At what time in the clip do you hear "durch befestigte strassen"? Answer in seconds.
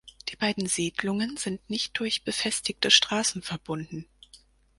1.99-3.43